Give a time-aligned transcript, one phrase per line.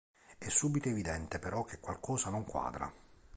[0.39, 2.91] È subito evidente però che qualcosa non quadra.